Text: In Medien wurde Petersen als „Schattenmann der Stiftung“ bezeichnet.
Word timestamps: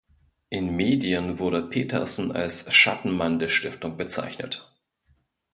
In 0.49 0.75
Medien 0.75 1.37
wurde 1.37 1.61
Petersen 1.61 2.31
als 2.31 2.73
„Schattenmann 2.73 3.37
der 3.37 3.49
Stiftung“ 3.49 3.97
bezeichnet. 3.97 4.73